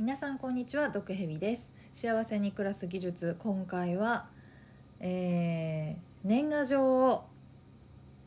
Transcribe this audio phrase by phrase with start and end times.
[0.00, 1.68] 皆さんこんにちは毒蛇です。
[1.92, 4.30] 幸せに暮らす技術今回は、
[4.98, 7.24] えー年賀状を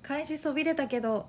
[0.04, 1.25] 返しそびれたけど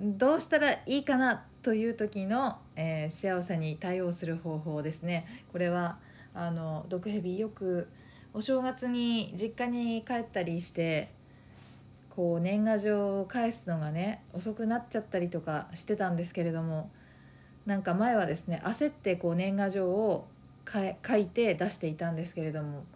[0.00, 5.44] どうしたらいいかなという時の、えー幸せに対応する方法ですね。
[5.52, 6.00] これは
[6.34, 7.86] あの毒蛇よく
[8.34, 11.08] お正月に実家に帰ったりして
[12.10, 16.90] こう年賀状を返すのがね遅くなっちゃったりとかしてたんですけれども
[17.68, 20.26] なんか前はですね焦ってこう年賀状を
[20.64, 22.86] かえ書いて出していたんですけれども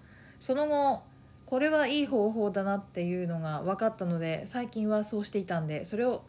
[0.40, 1.02] その後
[1.44, 6.22] これはいい方法だなっていうのが分かったので最近はそうしていたんでそれを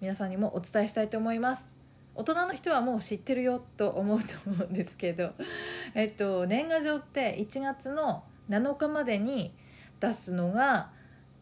[0.00, 1.66] 皆さんにもお伝えしたいと思います。
[2.14, 5.32] 大人の人はもう知ってるよと思うと思うんですけど
[5.94, 9.52] えっと年賀状って1月の7日までに
[9.98, 10.90] 出すのが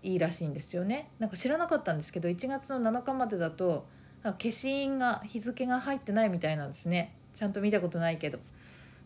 [0.03, 1.11] いいらしいんですよね。
[1.19, 3.87] なんか知らなかったんですけど1月の7日までだと
[4.27, 7.15] なんか消印が日付が入ってないみたいなんですね。
[7.37, 8.41] ちゃんと見たことないけど。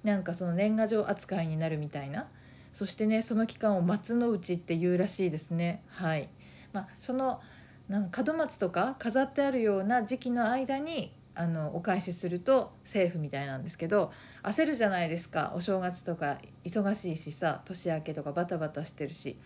[0.02, 2.27] なんかその年賀状扱いになるみたいな。
[2.72, 5.83] そしてねその期間を松の内っていうらしいですね。
[5.89, 6.30] はい、
[6.72, 7.42] まあ、その
[7.91, 15.52] なんか門松とか飾ってあるような時期の間にあのお返しするとセーフみたいなんですけど焦るじゃないですか。
[15.55, 19.36] お正月とか忙しいしさ年明けとかバタバタしてるし。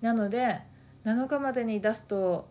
[0.00, 0.62] なので
[1.04, 2.48] 7日までに出すと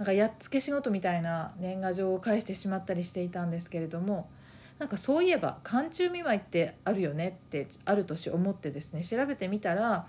[0.00, 4.30] なんかやっつけ仕事みたいな年賀状を返してしまったりしていたんですけれども
[4.78, 10.06] なんかそういえば寒中見舞いってあるよねってある年思ってですね調べてみたら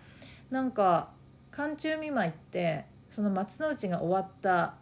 [0.50, 1.10] なんか
[1.52, 4.76] 寒中見舞いってその松の内が終わった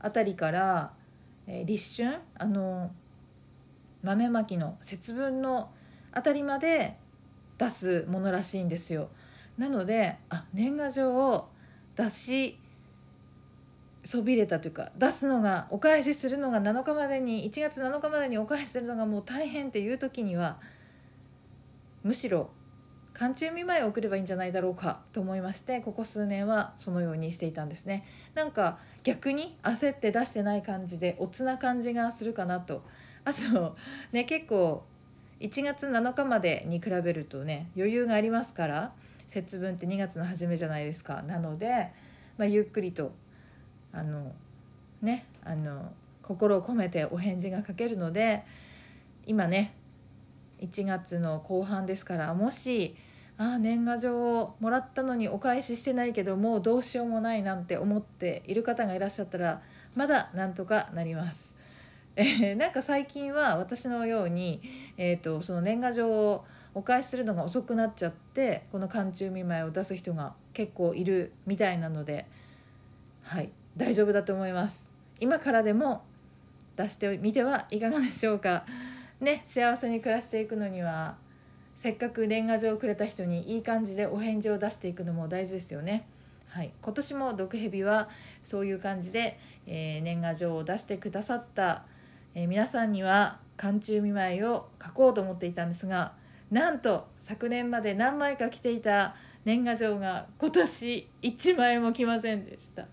[0.00, 0.92] あたりから、
[1.46, 2.90] えー立春あの
[4.02, 5.70] 豆まきの節分の
[6.10, 6.96] あたりまで
[7.58, 9.10] 出すものらしいんですよ。
[9.58, 11.50] なのであ年賀状を
[11.94, 12.58] 出し
[14.10, 20.58] そびれたというか出すのがお返しするのが7日までに1月7日までにお返しするのがもう大変っていう時には
[22.02, 22.50] むしろ
[23.14, 28.04] 寒中見舞いを送ればいいんじゃないだろうかと思いましてここ数年はそのようにしていたんですね。
[28.34, 32.82] なんか逆に焦って出してない感じでおつな感じがするかなと。
[33.24, 33.76] あと
[34.10, 34.82] ね結構
[35.38, 38.92] 1月7日までに比べるとね余裕がありますから
[39.28, 41.22] 節分って2月の初めじゃないですか。
[41.22, 41.92] なので、
[42.38, 43.12] まあ、ゆっくりと
[43.92, 44.32] あの
[45.02, 45.92] ねあの
[46.22, 48.44] 心を込めてお返事が書けるので
[49.26, 49.74] 今ね
[50.60, 52.94] 1月の後半ですからもし
[53.38, 59.62] ああ年賀状をもらったのにお返ししてないけどもうどうしようもないなんて思っている方がいらっしゃったら
[59.94, 61.50] まだなんとかなります。
[62.16, 64.60] えーなんか最近は私のように、
[64.98, 72.26] えー、とその年賀状をお返しするのが遅くなっちゃってこの寒中見舞いを出す人が結構いるみたいなので
[73.22, 74.82] はい大丈夫だと思います。
[75.20, 76.02] 今からでも
[76.76, 78.64] 出してみてはいかがでしょうか。
[79.20, 81.16] ね幸せに暮らしていくのには
[81.76, 86.06] せっかく年賀状をくれた人にいい感じでお返事を出していくのも大事ですよね。
[86.48, 88.08] はい、今年も毒蛇は
[88.42, 91.84] そういう感じで、えー年賀状を出してくださった、
[92.34, 96.14] えー皆さんには寒中見舞いを書こうと思っていたんですが
[96.50, 99.14] なんと昨年まで何枚か来ていた
[99.44, 102.86] 年賀状が今年1枚も来ませんでした。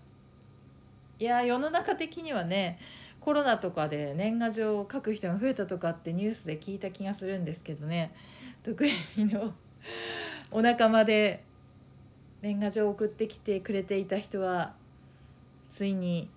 [1.18, 2.78] いや世の中的にはね
[3.20, 8.14] コロナとかで年賀状を書く人が増えたとかってニュースで聞いた気がするんですけどね。
[8.62, 9.52] 毒蛇の
[10.50, 11.44] お仲間で
[12.40, 14.74] 年賀状を送ってきてくれていた人は
[15.70, 16.30] ついに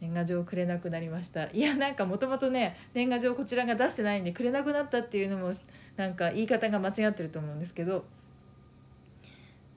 [0.00, 1.50] 年賀状をくれなくなりました。
[1.50, 5.52] いやなんかもともとね年賀状こちらが出してないんでくれなくなったっていうのも
[5.96, 8.04] なんか言い方が間違ってると思うんですけど。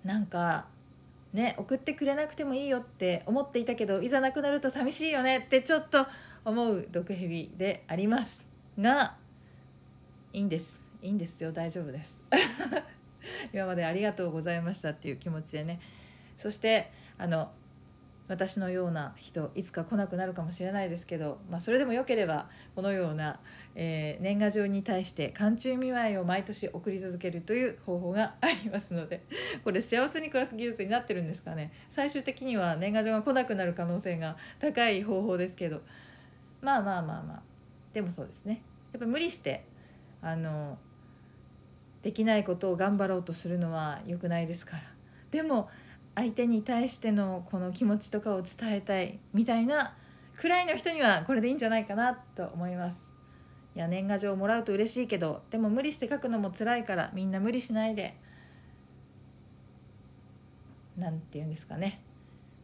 [0.03, 0.65] なんか
[1.33, 6.07] ね送ってくれなくてもいいよって思っていたけどいざなくなると寂しいよねってちょっと
[6.43, 8.41] 思う毒蛇であります
[8.79, 9.15] が
[10.33, 10.79] いいんです。
[11.01, 11.51] いいんですよ。
[11.51, 12.17] 大丈夫です。
[13.53, 15.79] 今までありがとうございましたっていう気持ちでね。
[16.37, 17.51] そしてあの
[18.31, 22.47] 私のような人いつか来なくなるかもしれないですけど、まあ、それでもよければ
[22.77, 23.41] このような、
[23.75, 29.21] えー年賀状に対して寒中見舞いを毎年送り続けるという方法がありますので
[29.65, 31.73] これ幸せに暮らす技術になってるんですかね。
[31.89, 35.81] 最終的には年賀状が来なくなる可能性が高い方法ですけど
[36.61, 37.41] まあまあまあまあ
[37.93, 38.61] でもそうですね。
[38.93, 39.65] やっぱ無理して
[40.21, 40.77] あの
[42.01, 44.83] できないことを頑張ろうとするのは良くないですから。
[45.31, 45.69] でも
[46.15, 49.95] 相手に対してのこの気持ちとかを伝えたいみたいな
[50.37, 52.97] くらいの人にはこれでいいんじゃないかなと思います。
[53.75, 58.15] いや年賀状をもらうと嬉しいけどでも無理して書くのも辛いからみんな無理しないで。
[60.97, 62.01] なんて言うんですかね。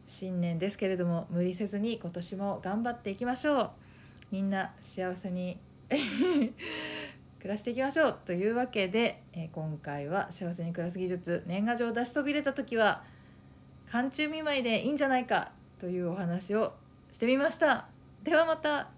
[0.06, 3.70] 新年ですけれども無理せずに今年も頑張っていきましょう。
[4.30, 5.58] みんな幸せに
[5.88, 6.52] 暮
[7.44, 13.04] らしていきましょうというわけで、え今回は幸せに暮らす技術年賀状を出しそびれた時は
[13.90, 16.74] 寒中見舞いでいいんじゃないかというお話を
[17.10, 17.86] してみました。
[18.22, 18.97] ではまた。